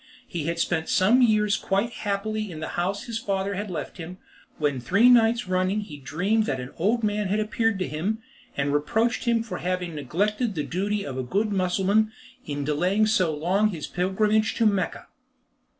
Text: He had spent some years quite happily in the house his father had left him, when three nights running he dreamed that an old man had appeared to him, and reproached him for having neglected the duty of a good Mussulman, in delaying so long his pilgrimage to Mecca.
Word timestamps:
He 0.25 0.45
had 0.47 0.57
spent 0.57 0.89
some 0.89 1.21
years 1.21 1.55
quite 1.57 1.91
happily 1.91 2.49
in 2.51 2.59
the 2.59 2.69
house 2.69 3.03
his 3.03 3.19
father 3.19 3.53
had 3.53 3.69
left 3.69 3.97
him, 3.97 4.17
when 4.57 4.79
three 4.79 5.09
nights 5.11 5.47
running 5.47 5.81
he 5.81 5.97
dreamed 5.99 6.47
that 6.47 6.59
an 6.59 6.71
old 6.77 7.03
man 7.03 7.27
had 7.27 7.39
appeared 7.39 7.77
to 7.77 7.87
him, 7.87 8.17
and 8.57 8.73
reproached 8.73 9.25
him 9.25 9.43
for 9.43 9.59
having 9.59 9.93
neglected 9.93 10.55
the 10.55 10.63
duty 10.63 11.03
of 11.05 11.19
a 11.19 11.23
good 11.23 11.51
Mussulman, 11.51 12.11
in 12.47 12.63
delaying 12.63 13.05
so 13.05 13.31
long 13.35 13.69
his 13.69 13.85
pilgrimage 13.85 14.55
to 14.55 14.65
Mecca. 14.65 15.05